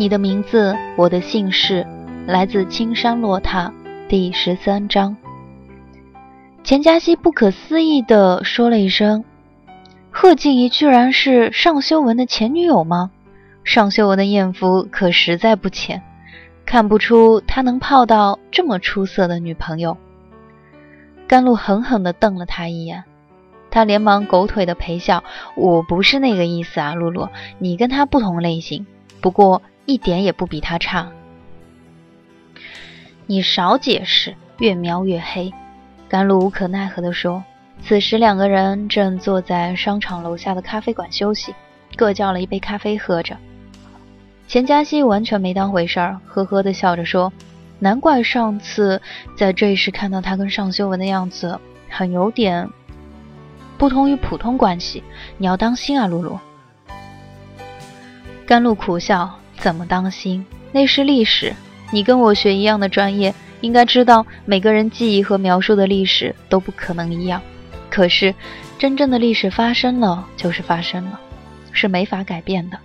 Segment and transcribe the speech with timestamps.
[0.00, 1.86] 你的名字，我的姓氏，
[2.26, 3.70] 来自青山落塔
[4.08, 5.14] 第十三章。
[6.64, 9.22] 钱嘉熙不可思议地说了一声
[10.10, 13.10] ：“贺静怡居然是尚修文的前女友吗？”
[13.62, 16.00] 尚修文的艳福可实在不浅，
[16.64, 19.98] 看不出他能泡到这么出色的女朋友。
[21.28, 23.04] 甘露狠狠地瞪了他一眼，
[23.70, 25.22] 他连忙狗腿的陪笑
[25.56, 27.28] ：“我不是那个意思啊，露露，
[27.58, 28.86] 你跟他不同类型，
[29.20, 31.10] 不过一点也不比他差。”
[33.26, 35.52] 你少解释，越描越黑。
[36.08, 37.44] 甘露无可奈何地说。
[37.82, 41.54] 此时两个人正坐在商场楼下的咖啡馆休息，
[41.96, 43.36] 各叫了一杯咖啡喝着。
[44.46, 47.32] 钱嘉熙完全没当回事儿，呵呵的笑着说
[47.80, 49.00] ：“难怪上次
[49.34, 52.68] 在这时看到他跟尚修文的样子，很有点
[53.78, 55.02] 不同于普通关系。
[55.38, 56.38] 你要当心啊，露露。”
[58.44, 60.44] 甘露苦笑：“怎么当心？
[60.72, 61.54] 那是历史。
[61.92, 67.42] 你跟我学一样的专业，应该知道每个人记忆和描述的历史都不可能一样。
[67.90, 68.34] 可是，
[68.78, 71.20] 真正的历史发生了就是发生了，
[71.72, 72.78] 是没法改变的。”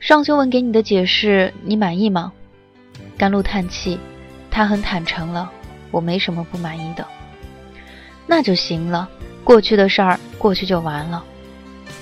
[0.00, 2.32] 尚修文给你的解释，你满意吗？
[3.16, 3.98] 甘露叹气，
[4.50, 5.48] 他很坦诚了，
[5.90, 7.06] 我没什么不满意的。
[8.26, 9.08] 那就行了，
[9.44, 11.22] 过去的事儿过去就完了。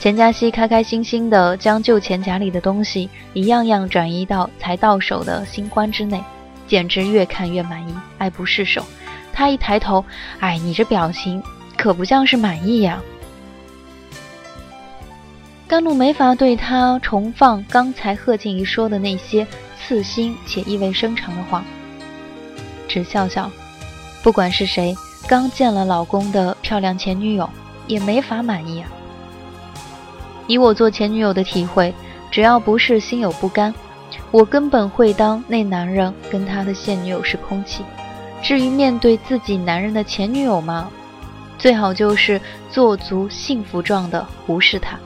[0.01, 6.25] 钱嘉熙开开心心地将旧钱夹里的东西一样样转移到才到手的新欢之内，
[6.67, 8.83] 简直越看越满意，爱不释手。
[9.31, 10.03] 他一抬头，
[10.39, 11.43] 哎，你这表情
[11.77, 12.99] 可不像是满意呀。
[15.69, 19.47] 甘露没法对他重放刚才贺静怡说的那些
[19.79, 21.63] 刺心且意味深长的话，
[22.89, 23.51] 只笑笑。
[24.23, 24.97] 不管是谁，
[25.29, 27.47] 刚见了老公的漂亮前女友，
[27.87, 28.89] 也没法满意啊。
[30.51, 31.95] 以我做前女友的体会，
[32.29, 33.73] 只要不是心有不甘，
[34.33, 37.85] 我根本会当那男人跟他的现女友是空气。
[38.43, 40.91] 至于面对自己男人的前女友嘛，
[41.57, 44.99] 最好就是做足幸福状的无视他。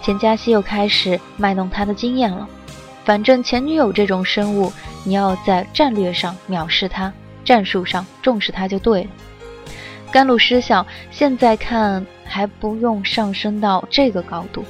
[0.00, 2.48] 钱嘉熙又开始卖弄他的经验了。
[3.04, 4.72] 反正前女友这种生物，
[5.04, 7.12] 你要在战略上藐视他，
[7.44, 9.10] 战术上重视他就对了。
[10.10, 14.64] 甘露失笑，现在看还不用上升到这个高度。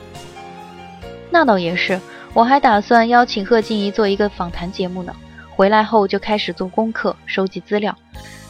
[1.31, 2.01] 那倒也是，
[2.35, 5.15] 我还打算邀请贺静怡做一个访谈节目呢。
[5.51, 7.97] 回来后就开始做功课，收集资料，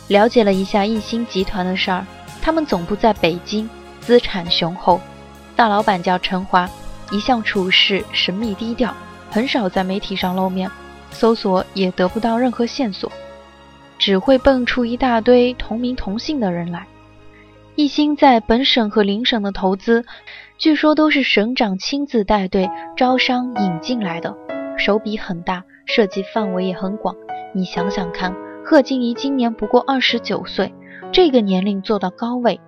[0.08, 2.06] 了解了一下艺星集团的事儿。
[2.40, 3.68] 他们总部在北京，
[4.00, 5.00] 资产雄厚。
[5.56, 6.68] 大老板叫陈华，
[7.10, 8.94] 一向处事神秘低调，
[9.30, 10.70] 很少在媒体上露面，
[11.10, 13.10] 搜索也得不到任何线索，
[13.98, 16.86] 只会蹦出一大堆同名同姓的人来。
[17.74, 20.04] 一心在本省和邻省的投资，
[20.56, 24.36] 据说都是省长亲自带队招商引进来的，
[24.76, 27.14] 手笔很大，涉及范围也很广。
[27.54, 28.34] 你想想看，
[28.64, 30.74] 贺静怡今年不过二十九岁，
[31.12, 32.60] 这个年龄做到高位。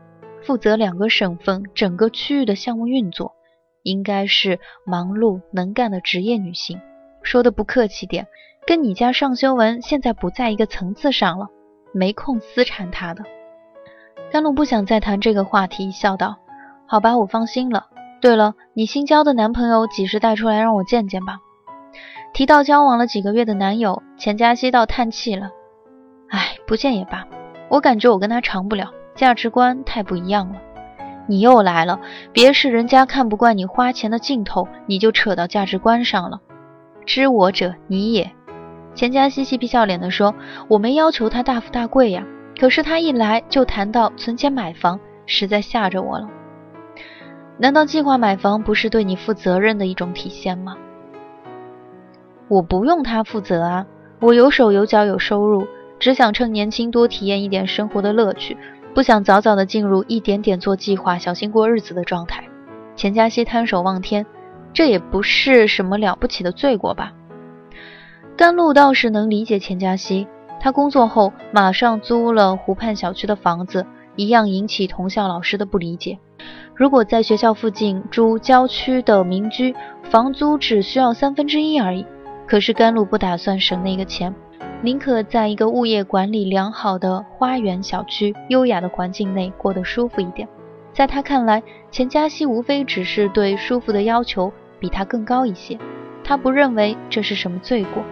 [0.42, 3.34] 负责两个省份整个区域的项目运作，
[3.82, 6.80] 应该是忙碌能干的职业女性。
[7.22, 8.26] 说的不客气点，
[8.70, 11.48] 跟你家尚修文现在不在一个层次上了，
[11.92, 13.24] 没空私缠他的。
[14.30, 16.36] 甘露不想再谈这个话题，笑道
[16.86, 17.86] ：“好吧，我放心了。
[18.20, 21.38] 对了，你新交的男朋友几时带出来让我见见吧？”
[22.32, 25.50] 提到交往了几个月的男友，钱嘉熙倒叹气了
[26.30, 27.26] ：“哎，不见也罢，
[27.70, 30.60] 我感觉我跟他长不了。”价值观太不一样了，
[31.26, 31.98] 你又来了。
[32.32, 36.38] 别是人家看不惯你花钱的劲头，你就扯到价值观上了。
[37.04, 38.30] 知我者你也。
[38.94, 40.34] 钱嘉熙嬉皮笑脸地说
[40.68, 42.26] ：“我没要求他大富大贵呀，
[42.58, 46.28] 可是他一来就谈到存钱买房，实在吓着我了。
[47.56, 50.76] 难道计划买房不是对你负责任的一种体现吗？”
[52.48, 53.86] 我不用他负责啊，
[54.20, 55.66] 我有手有脚有收入，
[55.98, 58.56] 只想趁年轻多体验一点生活的乐趣，
[58.92, 62.44] 不想早早的进入一点点做计划、小心过日子的状态。
[62.96, 64.26] 钱嘉熙摊手望天，
[64.74, 67.12] 这也不是什么了不起的罪过吧？
[68.36, 70.26] 甘露倒是能理解钱嘉熙，
[70.58, 73.86] 他工作后马上租了湖畔小区的房子，
[74.16, 76.18] 一样引起同校老师的不理解。
[76.74, 79.74] 如果在学校附近租郊区的民居，
[80.04, 82.06] 房租只需要三分之一而已。
[82.46, 84.34] 可是甘露不打算省那个钱，
[84.82, 90.48] 宁可在一个物业管理良好的花园小区、优雅的环境内过得舒服一点。
[90.92, 94.50] 在他看来，钱嘉熙无非只是对舒服的要求
[94.80, 95.78] 比他更高一些，
[96.24, 98.02] 他不认为这是什么罪过。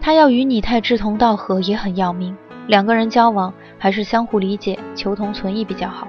[0.00, 2.36] 他要与你太志同道合也很要命，
[2.66, 6.08] 两个人交往还是相互理解、求同存异比较好。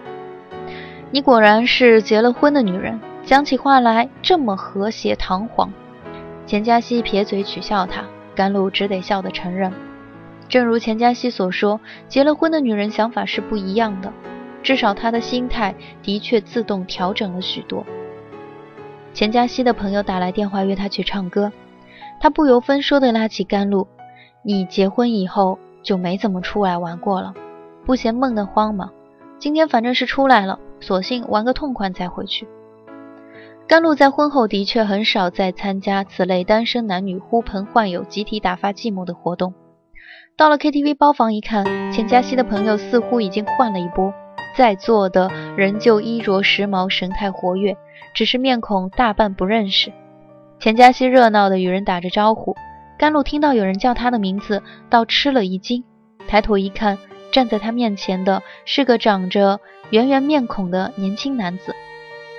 [1.12, 5.72] 你果然是结了婚的女人，讲起话来这么和谐堂皇。
[6.46, 8.04] 钱嘉熙撇嘴取笑他，
[8.34, 9.72] 甘露只得笑得承认。
[10.48, 14.12] 正如钱嘉熙所说，结了婚的女人想法是不一样的，
[14.64, 17.86] 至少她的心态的确自动调整了许多。
[19.14, 21.52] 钱嘉熙的朋友打来电话约他去唱歌，
[22.22, 23.88] 他不由分说地拉起甘露
[24.46, 27.34] ：“你结婚以后就没怎么出来玩过了，
[27.84, 28.92] 不嫌闷得慌吗？
[29.40, 32.48] 今天反正是出来了。”索性玩个痛快再回去。
[33.68, 39.54] 甘露在婚后的确很少再参加此类单身男女呼朋唤友、集体打发寂寞的活动。
[40.36, 44.14] 到了 KTV 包房一看，钱嘉熙的朋友似乎已经换了一波，
[44.56, 47.78] 在座的仍旧衣着时髦、神态活跃，
[48.16, 49.92] 只是面孔大半不认识。
[50.62, 52.56] 钱嘉熙热闹的与人打着招呼，
[52.96, 54.62] 甘露听到有人叫他的名字，
[54.92, 55.84] 倒吃了一惊，
[56.28, 57.00] 抬头一看，
[57.32, 59.60] 站在他面前的是个长着……
[59.90, 61.76] 圆圆面孔的年轻男子，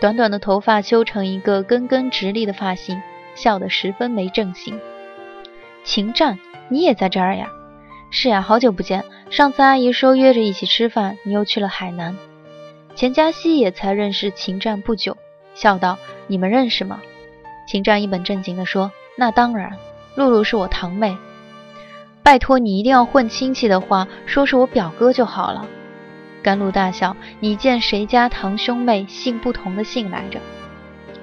[0.00, 3.02] 短短的头发修成一个根根直立的发型，
[3.34, 4.78] 笑得十分没正形。
[5.82, 6.38] 秦战，
[6.68, 7.48] 你也在这儿呀？
[8.10, 9.04] 是呀，好久不见。
[9.30, 12.16] 上次阿姨说约着一起吃饭，你又去了海南。
[12.94, 15.16] 钱嘉熙也才认识秦战不久，
[15.54, 15.98] 笑道
[16.28, 17.02] ：“你们认识吗？”
[17.72, 19.72] 秦战一本正经地说：“那当然，
[20.14, 21.16] 露露是我堂妹。
[22.22, 25.66] 拜托你一定要混亲戚的话，说是我表哥就好了。”
[26.44, 30.38] 甘露大笑：“你见谁家堂兄妹姓不同的姓来着？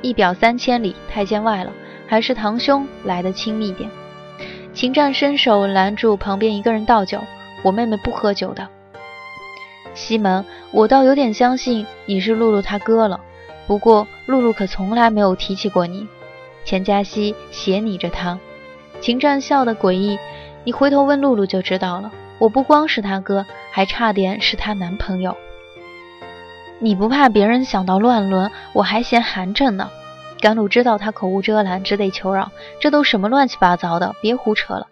[0.01, 1.72] 一表三千里，太监外了，
[2.07, 3.88] 还是堂兄来的亲密点。”
[4.74, 7.22] 秦战伸手拦住旁边一个人倒酒
[7.62, 8.68] ：“我妹妹不喝酒的。”
[9.94, 13.19] 西门，我倒有点相信你是露露她哥了。
[13.68, 16.07] 不过露露可从来没有提起过你。
[16.66, 18.40] 钱嘉熙斜睨着他，
[19.02, 20.20] 秦战笑得诡异
[20.64, 25.36] ：“你回头问露露就知道了。”我不光是他哥，还差点是他男朋友。
[26.80, 28.50] 你不怕别人想到乱伦？
[28.72, 29.90] 我还嫌寒碜呢。
[30.40, 34.16] 甘露知道他口无遮拦，只得求饶：“这都什么乱七八糟的？
[34.22, 34.88] 别胡扯了。”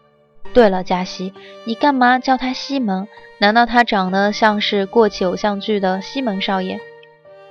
[0.54, 1.34] 对了，嘉熙，
[1.66, 3.08] 你干嘛叫他西门？
[3.38, 6.81] 难道他长得像是过气偶像剧的西门少爷？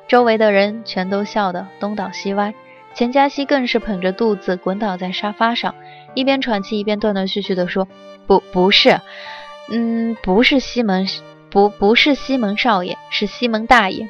[0.08, 2.52] 周围的人全都笑得东倒西歪，
[2.96, 5.74] 钱嘉熙更是捧着肚子滚倒在沙发上，
[6.14, 7.86] 一边喘气一边断断续续地说
[8.26, 8.98] ：“不，不是。”
[9.68, 11.06] 嗯，不是西门，
[11.50, 14.08] 不不是西门少爷，是西门大爷，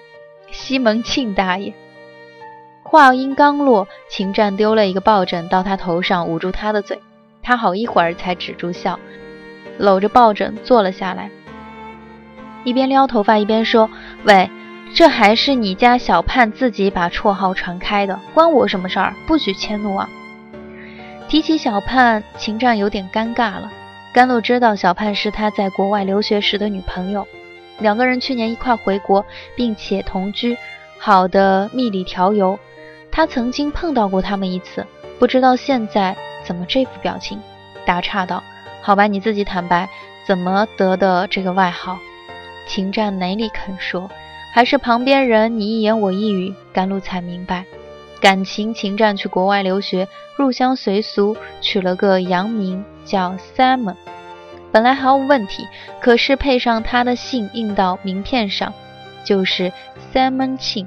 [0.53, 1.75] 西门庆大爷。
[2.85, 7.01] 话音刚落，秦战丢了一个抱枕到他头上，捂住他的嘴。
[7.43, 9.01] 他好一会儿才止住笑，
[9.79, 11.29] 搂着抱枕坐了下来，
[12.63, 13.91] 一边撩头发一边说
[14.23, 14.49] ：“喂，
[14.97, 19.15] 这还是你家小盼自己把绰号传开的，关我什么事儿？
[19.27, 20.09] 不许迁怒啊！”
[21.29, 23.71] 提起小盼，秦战有点尴尬了。
[24.15, 27.29] 甘露知道小盼是他在国外留学时的女朋友，
[27.79, 29.23] 两个人去年一块回国，
[29.55, 30.57] 并且同居，
[30.99, 32.59] 好的蜜里调油。
[33.13, 34.87] 他曾经碰到过他们一次，
[35.19, 37.39] 不知道现在怎么这副表情。
[37.85, 38.43] 打岔道
[38.81, 39.87] ：“好吧，你自己坦白，
[40.27, 41.99] 怎么得的这个外号？”
[42.67, 44.11] 秦战哪里肯说，
[44.53, 47.65] 还是旁边人你一言我一语，甘露才明白。
[48.21, 53.97] 感情秦战去国外留学，入乡随俗，取了个洋名叫 Simon。
[54.73, 55.67] 本来毫无问题，
[56.01, 58.73] 可是配上他的姓印到名片上，
[59.25, 59.73] 就是
[60.13, 60.87] Simon 庆。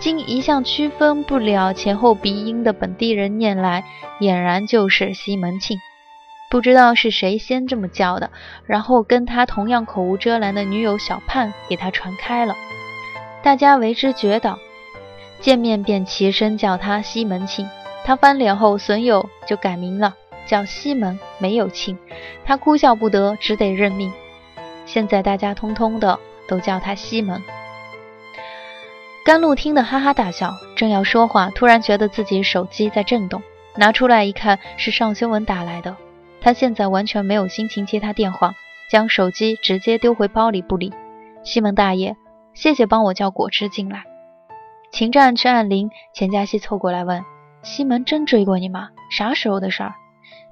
[0.00, 3.84] 经一向区分不了前后鼻音的本地人念来，
[4.20, 5.78] 俨然就是西门庆。
[6.54, 8.30] 不知道是谁先这么叫的，
[8.64, 12.54] 然后跟他同样口无遮拦的女友小盼给他传开了，
[13.42, 14.56] 大家为之绝倒。
[15.40, 17.68] 见面便齐声叫他西门庆，
[18.04, 20.14] 他翻脸后，损友就改名了，
[20.46, 21.98] 叫西门，没有庆。
[22.44, 24.12] 他哭笑不得，只得认命。
[24.86, 27.42] 现在大家通通的都叫他西门。
[29.24, 33.42] 甘露听得哈哈大笑，正要说话，突然觉得自己手机在震动，
[33.74, 35.96] 拿出来一看，是尚修文打来的。
[36.44, 38.52] 他现在完全没有心情接他电话，
[38.90, 40.92] 将手机直接丢回包里不理。
[41.42, 42.16] 西门大爷，
[42.52, 44.04] 谢谢帮我叫果汁进来。
[44.92, 47.24] 秦战去按铃，钱嘉熙凑过来问
[47.64, 48.90] ：“西门真追过你吗？
[49.10, 49.94] 啥时候的事儿？”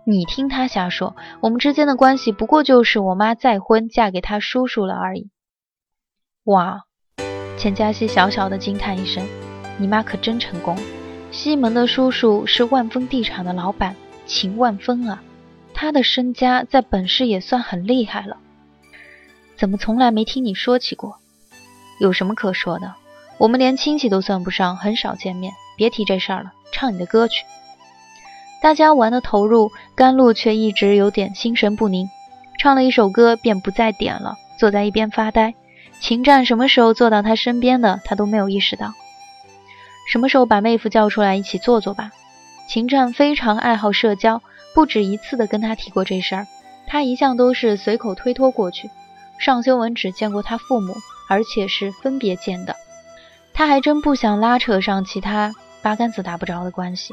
[0.04, 5.28] 你听他瞎说，我们之间的关系不过就是我妈再婚嫁给他叔叔了而已。
[6.44, 6.84] 哇！
[7.58, 9.22] 钱嘉熙小小的惊叹一声
[9.76, 10.74] ：“你妈可真成功！
[11.30, 13.94] 西门的叔叔是万丰地产的老板
[14.24, 15.22] 秦万丰啊，
[15.82, 18.36] 他的身家在本市也算很厉害了。
[19.56, 21.16] 怎么从来没听你说起过？
[21.98, 22.94] 有什么可说的？
[23.36, 25.52] 我们连亲戚都算不上，很少见面。
[25.76, 27.44] 别提这事儿了，唱你的歌去。”
[28.62, 32.08] 大家玩的投入，甘露却一直有点心神不宁，
[32.60, 35.52] 唱了一首歌便不再点了，坐在一边发呆。
[35.98, 38.92] 秦战什么时候坐到他身边的，他都没有意识到。
[40.08, 42.12] 什么时候把妹夫叫出来一起坐坐吧？
[42.68, 44.40] 秦战非常爱好社交，
[44.74, 46.46] 不止一次的跟他提过这事儿，
[46.86, 48.90] 他一向都是随口推脱过去。
[49.38, 50.94] 尚修文只见过他父母，
[51.28, 52.76] 而且是分别见的，
[53.52, 55.52] 他还真不想拉扯上其他
[55.82, 57.12] 八竿子打不着的关系。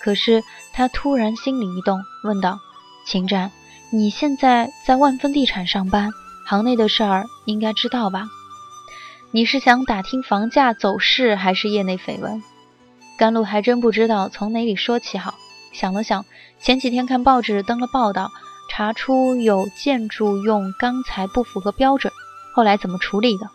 [0.00, 2.60] 可是他突然心里一动，问道
[3.04, 3.50] ：“秦战，
[3.90, 6.10] 你现在在万丰地产上班？”
[6.46, 8.26] 行内的事儿应该知道吧？
[9.32, 12.40] 你是想打听房价走势，还是业内绯闻？
[13.18, 15.34] 甘露还真不知道从哪里说起好。
[15.72, 16.24] 想了想，
[16.60, 18.30] 前几天看报纸登了报道，
[18.70, 22.12] 查出有建筑用钢材不符合标准，
[22.54, 23.48] 后来怎么处理的？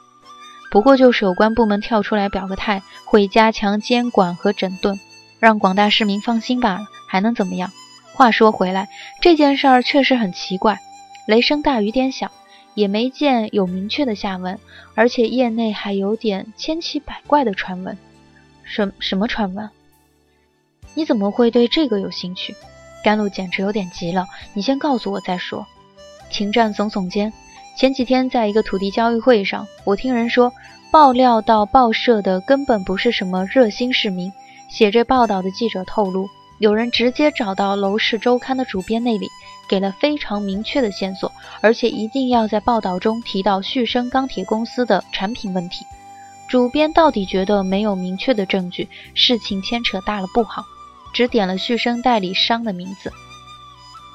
[0.72, 5.00] 不过就是有关部门跳出来表个态，会加强监管和整顿，
[5.40, 7.72] 让广大市民放心罢了，还能怎么样？
[8.14, 8.88] 话说回来，
[9.22, 10.80] 这件事儿确实很奇怪，
[11.28, 12.32] 雷声大雨点小。
[12.74, 14.58] 也没见有明确的下文，
[14.96, 17.98] 而且业内还有点千奇百怪的传闻。
[18.64, 19.70] 什什么传闻？
[20.94, 22.56] 你怎么会对这个有兴趣？
[23.04, 24.28] 甘露简直有点急了。
[24.54, 25.66] 你先告诉我再说。
[26.30, 27.32] 秦战耸耸肩。
[27.78, 30.52] 前几天在一个土地交易会上，我听人说，
[30.92, 34.32] 爆料到报社的根本不是什么热心市民。
[34.70, 36.30] 写这报道的记者透露，
[36.60, 39.28] 有人直接找到《楼市周刊》的主编那里。
[39.70, 41.32] 给了非常明确的线索，
[41.62, 45.86] 而且一定要在报道中提到旭升钢铁公司的产品问题。
[46.50, 50.66] 主编到底觉得没有明确的证据，事情牵扯大了不好，
[51.14, 53.12] 只点了旭升代理商的名字。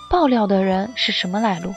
[0.08, 1.74] 爆料的人是什么来路？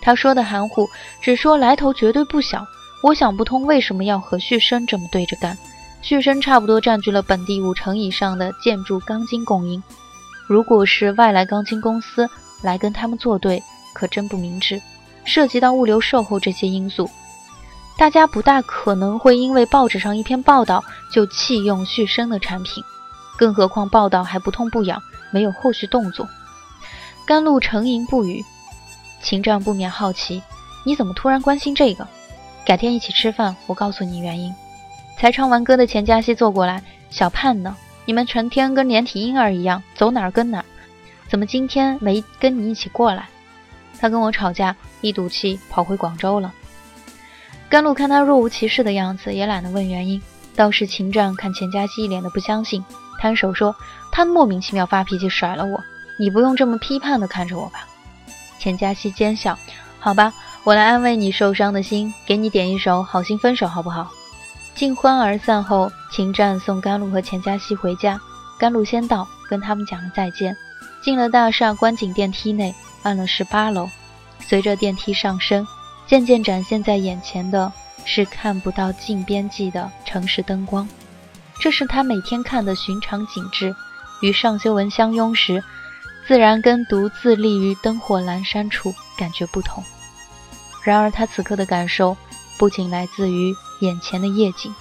[0.00, 0.88] 他说的含糊，
[1.20, 2.66] 只说来头绝对不小。
[3.02, 5.56] 我想不通为什么要和旭升这么对着干。
[6.02, 9.82] 旭升差不多占据了本地五成以上的建筑钢筋供应，
[10.46, 12.28] 如果是外来钢筋公司。
[12.62, 13.62] 来跟他们作对，
[13.94, 14.78] 可真不明智。
[15.24, 17.08] 涉及到物流、售后这些因素，
[17.96, 22.84] 大家不大可能会因为报纸上一篇报道就弃用旭升的产品。
[23.40, 26.28] 更何况报道还不痛不痒，没有后续动作。
[27.26, 28.44] 甘露沉吟不语，
[29.22, 30.42] 秦战不免好奇：
[30.84, 32.06] 你怎么突然关心这个？
[32.66, 34.54] 改天一起吃饭，我告诉你原因。
[35.16, 37.74] 才唱完歌的钱嘉熙坐过来：小盼呢？
[38.04, 40.64] 你们成天跟连体婴儿一样，走哪儿跟哪儿。
[41.26, 43.26] 怎么今天没跟你一起过来？
[43.98, 46.52] 他跟我吵架，一赌气跑回广州了。
[47.70, 50.20] 甘露看他若无其事的样子，也懒得问原因。
[50.54, 52.84] 倒是秦战看钱嘉熙一脸的不相信，
[53.20, 53.76] 摊手说
[54.10, 55.78] ：“他莫名其妙发脾气甩了我，
[56.18, 57.86] 你不用这么批判的看着我吧。”
[58.58, 59.58] 钱嘉熙奸笑
[60.00, 60.32] ：“好吧，
[60.64, 64.10] 我来安慰你受伤的心，给你点一首《好心分手》好不好？”
[64.74, 68.18] 尽欢而散后，秦战送甘露和钱嘉熙回家，
[68.58, 70.56] 甘露先到，跟他们讲了再见。
[71.02, 73.88] 进了大厦，观景电梯内，按了十八楼。
[74.38, 75.66] 随着电梯上升，
[76.06, 77.70] 渐渐展现在眼前的
[78.04, 80.88] 是看不到近边际的城市灯光。
[81.60, 83.76] 这是他每天看的寻常景致，
[84.22, 85.62] 与尚修文相拥时，
[86.26, 89.84] 自然跟独自立于灯火阑珊处感觉不同。
[90.82, 92.16] 然而他此刻的感受，
[92.58, 94.74] 不仅来自于眼前的夜景。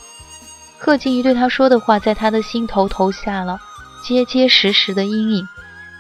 [0.78, 3.60] 贺静怡对他说的话，在他的心头投下了
[4.02, 5.46] 结结实实的阴影。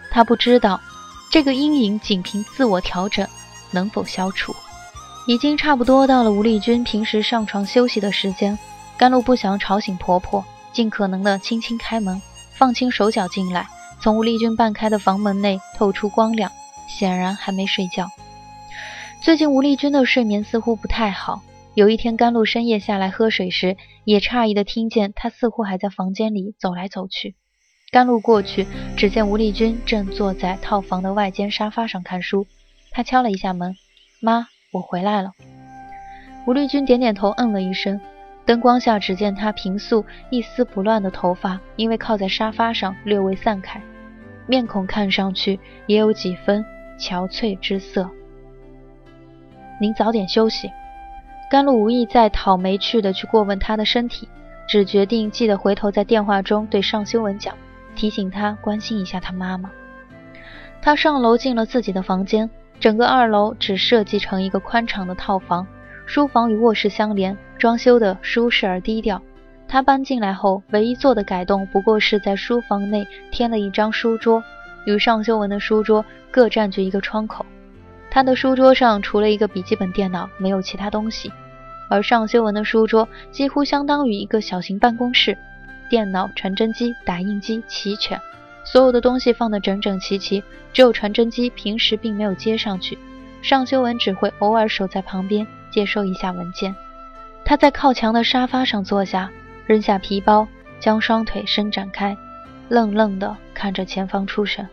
[0.09, 0.79] 他不知道，
[1.29, 3.27] 这个阴影仅凭自我调整
[3.71, 4.55] 能否消除。
[5.27, 8.57] 已经差不多到了吴丽君平时上床休息的时间，
[8.97, 12.21] 甘露不想吵醒婆婆，尽可能的轻轻开门，
[12.57, 13.67] 放轻手脚进来。
[14.01, 16.51] 从吴丽君半开的房门内透出光亮，
[16.87, 18.07] 显然还没睡觉。
[19.21, 21.41] 最近吴丽君的睡眠似乎不太好。
[21.75, 27.35] 有一天，甘露深夜下来喝水时，也诧异的听见她似乎还在房间里走来走去。
[27.91, 32.47] 甘露过去，只见吴丽君正坐在套房的外间沙发上看书。
[32.91, 33.75] 他敲了一下门
[34.21, 35.31] ：“妈，我回来了。”
[36.47, 37.99] 吴丽君点点头，嗯了一声。
[38.49, 43.79] 灯光下，只见他平素一丝不乱的头发，因为靠在沙发上略微散开。
[44.47, 46.65] 面孔看上去也有几分
[46.97, 48.09] 憔悴之色。
[49.79, 50.67] 您早点休息。
[51.51, 54.27] 甘露无意再讨没趣的去过问他的身体，
[54.67, 57.55] 只决定记得回头在电话中对尚修文讲，
[57.95, 59.69] 提醒他关心一下他妈妈。
[60.81, 65.67] 他上楼进了自己的房间，整个二楼只设计成一个宽敞的套房，
[66.07, 69.21] 书房与卧室相连，装修的舒适而低调。
[69.67, 74.43] 他搬进来后，唯一做的改动不过是在书房内添了一张书桌，
[74.87, 77.45] 与尚修文的书桌各占据一个窗口。
[78.09, 81.31] 他的书桌上除了一个笔记本电脑，没有其他东西。
[81.87, 85.37] 而尚修文的书桌几乎相当于一个小型办公室，
[85.89, 88.19] 电脑、传真机、打印机齐全，
[88.63, 90.43] 所有的东西放得整整齐齐。
[90.71, 92.97] 只有传真机平时并没有接上去，
[93.41, 96.75] 尚修文只会偶尔守在旁边接收一下文件。
[97.49, 99.27] 他在靠墙的沙发上坐下，
[99.65, 100.47] 扔下皮包，
[100.79, 102.15] 将双腿伸展开，
[102.67, 104.69] 愣愣地看着前方出神。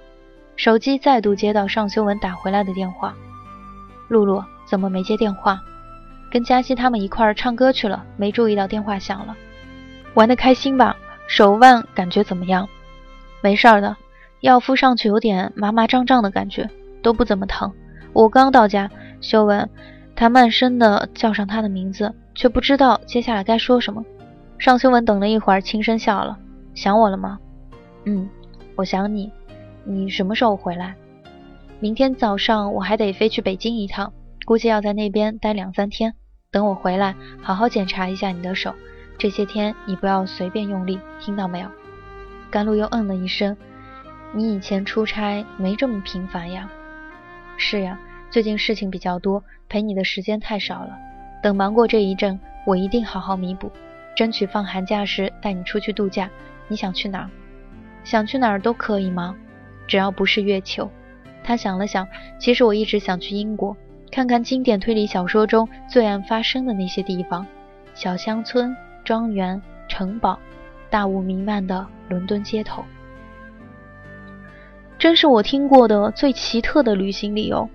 [0.57, 3.15] 手机再度接到尚修文打回来的电话。
[4.09, 5.59] 露露怎么没接电话？
[6.31, 9.35] 跟佳熙他们一块儿唱歌去了，没注意到电话响了。
[10.13, 10.95] 玩得开心吧？
[11.27, 12.69] 手腕感觉怎么样？
[13.41, 13.97] 没事儿的，
[14.41, 16.69] 药敷上去有点麻麻胀胀的感觉，
[17.03, 17.73] 都不怎么疼。
[18.13, 18.91] 我刚到家，
[19.23, 19.67] 修文，
[20.17, 24.03] 他慢声的叫上他的名字，却不知道接下来该说什么。
[24.59, 26.39] 尚修文等了一会儿，轻声笑了
[26.75, 27.39] ：“想我了吗
[28.07, 28.29] ？”“嗯，
[28.75, 29.31] 我想你。
[29.85, 30.95] 你什么时候回来？”
[31.79, 34.15] 明天早上我还得飞去北京一趟，
[34.47, 36.15] 估计要在那边待两三天。
[36.51, 38.75] 等我回来，好好检查一下你的手。
[39.19, 41.69] 这些天你不要随便用力，听到没有？
[42.51, 43.55] 甘露又嗯了一声。
[44.33, 46.71] 你以前出差没这么频繁呀？
[47.59, 47.99] 是呀，
[48.37, 50.91] 最近事情比较多，陪你的时间太少了。
[51.43, 53.73] 等忙过这一阵，我一定好好弥补，
[54.15, 56.29] 争取放寒假时带你出去度假。
[56.69, 57.31] 你想去哪儿？
[58.05, 59.35] 想去哪儿都可以吗？
[59.87, 60.87] 只要不是月球。
[61.43, 62.07] 他想了想，
[62.39, 63.75] 其实我一直想去英国，
[64.13, 67.47] 看看经典推理小说中罪案发生的那些地方，
[67.95, 70.39] 小乡村、庄园、城堡，
[70.91, 72.85] 大雾弥漫的伦敦街头，
[74.99, 77.67] 真是我听过的最奇特的旅行理由。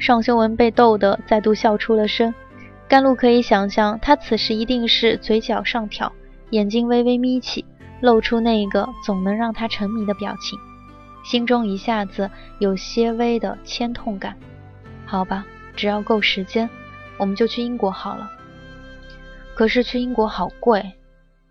[0.00, 2.34] 尚修文被逗得再度笑出了声，
[2.88, 6.10] 甘露可以想象他此时一定是嘴角上挑，
[6.50, 7.66] 眼睛微微眯起，
[8.00, 10.58] 露出那个总能让他沉迷的表情。
[11.22, 14.34] 心中一下子有些微的牵痛感。
[15.04, 15.44] 好吧，
[15.76, 16.68] 只要够时间，
[17.18, 18.30] 我们就去英国好了。
[19.54, 20.92] 可是去英国好贵，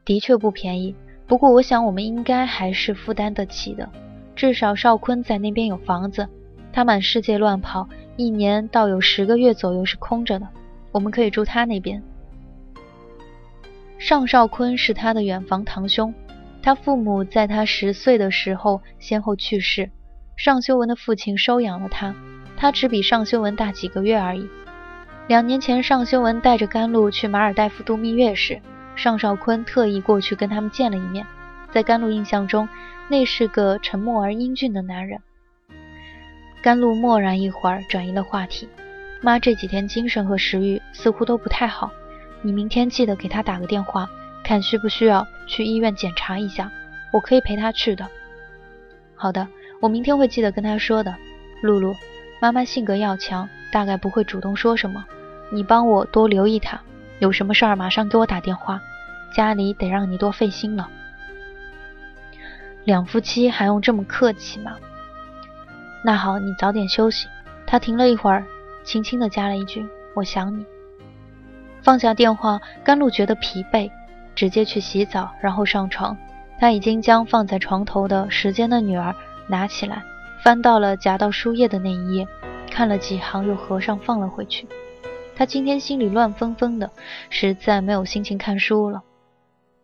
[0.03, 0.95] 的确不便宜。
[1.27, 3.87] 不过我想我们应该还是负担得起的。
[4.35, 6.27] 至少少坤在那边有房子，
[6.71, 10.47] 他满世界乱跑，一年倒有十个月左右是空着的。
[10.91, 12.01] 我们可以住他那边。
[13.97, 16.13] 尚少坤是他的远房堂兄。
[16.61, 19.89] 他父母在他十岁的时候先后去世，
[20.35, 22.13] 尚修文的父亲收养了他，
[22.57, 24.47] 他只比尚修文大几个月而已。
[25.27, 28.61] 两年前，尚修文带着甘露去马尔代夫度蜜月时，
[28.95, 31.25] 尚少坤特意过去跟他们见了一面。
[31.71, 32.67] 在甘露印象中，
[33.09, 35.21] 那是个沉默而英俊的男人。
[36.61, 38.67] 甘露默然一会儿，转移了话题
[39.21, 41.91] ：“妈这几天精神和食欲似乎都不太好，
[42.41, 44.09] 你明天记得给她打个电话。”
[44.41, 46.71] 看需不需要去医院检查一下，
[47.11, 48.07] 我可以陪她去的。
[49.13, 49.47] 好的，
[49.79, 51.13] 我明天会记得跟她说的。
[51.61, 51.93] 露露，
[52.41, 55.05] 妈妈性格要强，大概不会主动说什么，
[55.51, 56.81] 你帮我多留意她，
[57.19, 58.81] 有什么事儿马上给我打电话。
[59.35, 60.89] 家里得让你多费心了。
[62.85, 64.77] 两夫妻还用这么客气吗？
[66.03, 67.27] 那好，你早点休息。
[67.67, 68.45] 他停了一会儿，
[68.83, 70.65] 轻轻地加了一句：“我想你。”
[71.83, 73.91] 放下电话，甘露觉得疲惫。
[74.35, 76.15] 直接去洗澡，然后上床。
[76.59, 79.11] 他已经将放在床头的《时间的女儿》
[79.49, 80.01] 拿起来，
[80.41, 82.25] 翻到了夹到书页的那一页，
[82.71, 84.65] 看了几行，又合上放了回去。
[85.35, 86.89] 他今天心里乱纷纷的，
[87.29, 89.03] 实在没有心情看书了。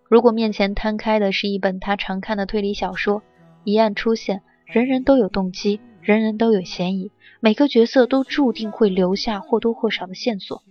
[0.07, 3.23] 如果面前摊开的是一本他常看的推理小说，
[3.65, 10.61] 一案出现，人人都有动机，人人都有嫌疑，每个角色都注定会留下或多或少的线索。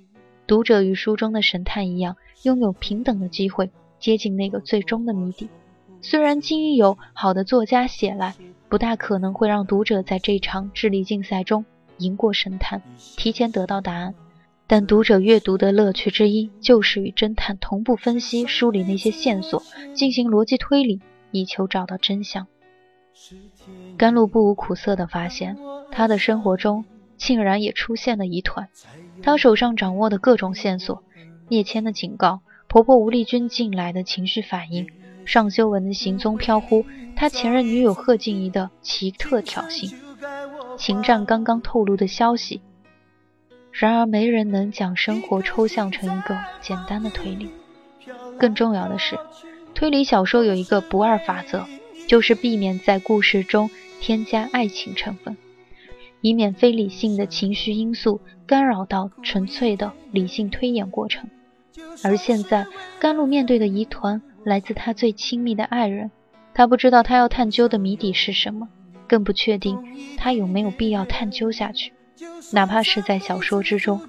[0.46, 5.48] 读者与书中的神探一样，拥有平等的机会接近那个最终的谜底。
[6.00, 8.36] 虽然经由好的作家写来，
[8.68, 11.64] 不大可能会让读者在这场智力竞赛中
[11.98, 12.80] 赢过神探，
[13.16, 14.14] 提前得到答案，
[14.68, 19.60] 但读者阅读的乐趣之一，就是与侦探同步分析、梳理那些线索，
[19.94, 21.00] 进行逻辑推理，
[21.32, 22.46] 以求找到真相。
[23.96, 25.56] 甘露不无苦涩地发现，
[25.90, 26.84] 他的生活中
[27.16, 28.68] 竟然也出现了疑团。
[29.22, 31.02] 他手上掌握的各种线索，
[31.48, 34.88] 聂谦的警告，婆婆吴丽君进来的情绪反应，
[35.24, 36.84] 尚修文的行踪飘忽，
[37.16, 39.94] 他前任女友贺静怡的奇特挑衅，
[40.76, 42.60] 秦战刚刚透露的消息。
[43.70, 47.50] 然而，没人能将生活抽象成一个简单的推理。
[48.38, 49.18] 更重要的是，
[49.74, 51.64] 推理小说有一个不二法则，
[52.06, 55.36] 就是避免在故事中添加爱情成分，
[56.20, 61.28] 以免非理性的情绪因素干扰到纯粹的理性推演过程。
[62.02, 62.66] 而现在，
[62.98, 66.10] 甘露面对的疑团来自他最亲密的爱人，
[66.52, 68.68] 他不知道他要探究的谜底是什么，
[69.08, 69.78] 更不确定
[70.16, 71.92] 他有没有必要探究下去。
[72.52, 74.00] 哪怕是在小说之中，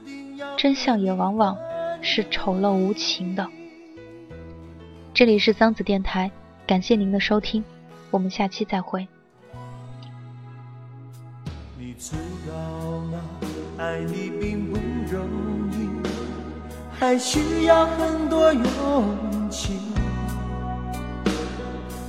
[0.58, 1.58] 真相也往往
[2.02, 3.48] 是丑陋无情的。
[5.14, 6.30] 这里是桑子电台，
[6.68, 7.64] 感谢您的收听，
[8.12, 9.08] 我们下期再会。
[11.78, 12.16] 你知
[12.48, 12.54] 道
[13.12, 13.20] 吗？
[13.78, 14.78] 爱你并不
[15.12, 15.28] 容
[15.72, 15.90] 易，
[16.98, 19.74] 还需要很多勇气。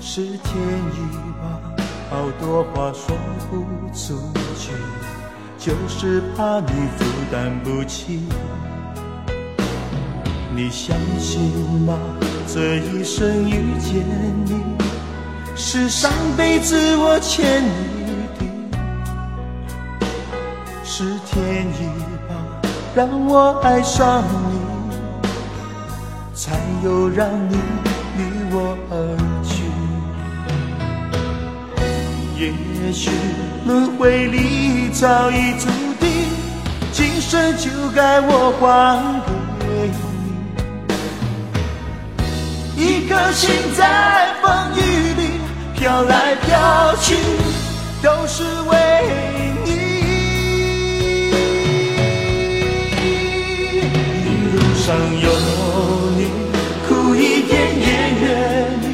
[0.01, 0.99] 是天意
[1.43, 1.61] 吧，
[2.09, 3.17] 好多话说
[3.51, 4.17] 不出
[4.57, 4.73] 去。
[5.59, 8.21] 就是怕你负担不起，
[10.55, 11.41] 你相信
[11.81, 11.99] 吗？
[12.47, 14.07] 这一生遇见
[14.45, 14.63] 你，
[15.59, 17.71] 是上辈子我欠你
[18.39, 18.45] 的，
[20.85, 21.89] 是天意
[22.29, 22.35] 吧，
[22.95, 25.27] 让我爱上你，
[26.35, 27.57] 才有让你
[28.19, 28.95] 离我而
[29.43, 29.65] 去。
[32.39, 32.53] 也
[32.93, 33.11] 许
[33.65, 36.29] 轮回里早已注定，
[36.93, 39.23] 今生就该我还
[39.59, 39.97] 给你。
[42.77, 44.79] 一颗心在风雨
[45.17, 45.26] 里
[45.87, 47.15] 飘来飘去，
[48.03, 48.77] 都是为
[49.65, 49.71] 你。
[54.25, 54.87] 一路上
[55.23, 55.31] 有
[56.17, 56.27] 你，
[56.89, 57.87] 苦一点也
[58.21, 58.27] 愿
[58.83, 58.85] 意，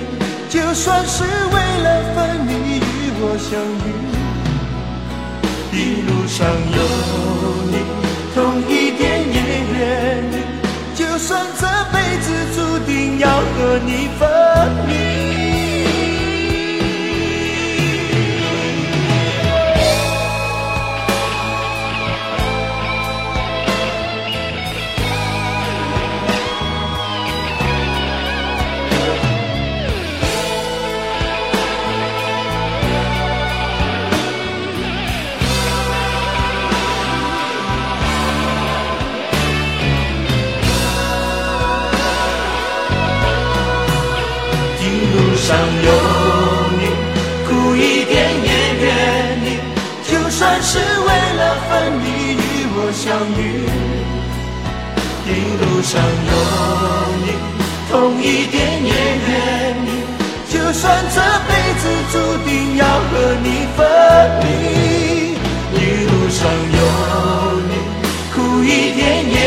[0.50, 2.84] 就算是为了分离与。
[3.22, 3.88] 我相遇，
[5.72, 6.44] 一路上
[6.76, 6.80] 有
[7.70, 7.74] 你，
[8.34, 9.02] 痛一点
[9.32, 9.38] 也
[9.72, 9.80] 愿
[10.30, 10.34] 意。
[10.94, 14.20] 就算这辈子注定要和你分
[14.88, 15.01] 离。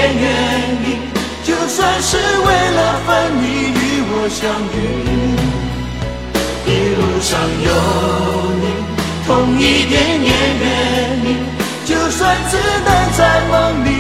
[0.06, 0.30] 点也愿
[0.86, 0.88] 意。
[1.44, 4.40] 就算是为了分离与我相
[4.74, 4.78] 遇，
[6.66, 7.70] 一路上有
[8.62, 8.64] 你。
[9.26, 10.66] 痛一点也愿
[11.26, 11.28] 意，
[11.86, 12.54] 就算只
[12.86, 13.54] 能在梦
[13.86, 13.95] 里。